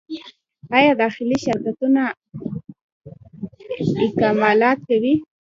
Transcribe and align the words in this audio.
آیا 0.77 0.93
داخلي 1.01 1.37
شرکتونه 1.45 2.03
اکمالات 4.03 4.79
کوي؟ 4.87 5.13